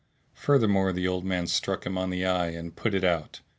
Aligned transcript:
Furthermore, 0.33 0.91
the 0.91 1.07
old 1.07 1.25
man 1.25 1.45
struck 1.45 1.85
him 1.85 1.95
on 1.95 2.09
the 2.09 2.25
eye 2.25 2.47
and 2.49 2.75
put 2.75 2.95
it 2.95 3.03
out. 3.03 3.41